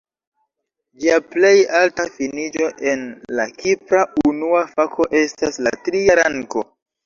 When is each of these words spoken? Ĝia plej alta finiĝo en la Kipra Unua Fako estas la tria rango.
Ĝia 1.03 1.19
plej 1.35 1.51
alta 1.81 2.07
finiĝo 2.15 2.71
en 2.93 3.05
la 3.43 3.47
Kipra 3.61 4.03
Unua 4.33 4.65
Fako 4.75 5.11
estas 5.25 5.65
la 5.69 5.79
tria 5.87 6.21
rango. 6.25 6.69